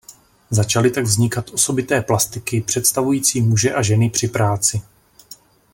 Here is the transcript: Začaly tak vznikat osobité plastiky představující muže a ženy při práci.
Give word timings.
Začaly 0.49 0.91
tak 0.91 1.03
vznikat 1.03 1.49
osobité 1.49 2.01
plastiky 2.01 2.61
představující 2.61 3.41
muže 3.41 3.73
a 3.73 3.81
ženy 3.81 4.09
při 4.09 4.27
práci. 4.27 4.81